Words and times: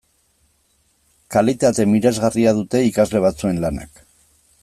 Kalitate 1.35 1.85
miresgarria 1.91 2.55
dute 2.61 2.83
ikasle 2.87 3.23
batzuen 3.27 3.63
lanak. 3.67 4.05